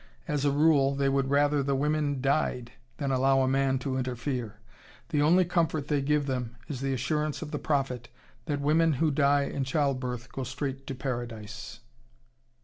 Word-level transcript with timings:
As 0.27 0.45
a 0.45 0.51
rule 0.51 0.95
they 0.95 1.09
would 1.09 1.29
rather 1.29 1.61
the 1.61 1.75
women 1.75 2.21
died 2.21 2.71
than 2.97 3.11
allow 3.11 3.41
a 3.41 3.47
man 3.47 3.77
to 3.85 3.97
interfere; 3.97 4.57
the 5.09 5.21
only 5.21 5.45
comfort 5.45 5.89
they 5.89 6.01
give 6.01 6.25
them 6.25 6.55
is 6.67 6.81
the 6.81 6.91
assurance 6.91 7.43
of 7.43 7.51
the 7.51 7.59
Prophet 7.59 8.09
that 8.47 8.61
women 8.61 8.93
who 8.93 9.11
die 9.11 9.43
in 9.43 9.63
childbirth 9.63 10.31
go 10.31 10.43
straight 10.43 10.87
to 10.87 10.95
Paradise. 10.95 11.81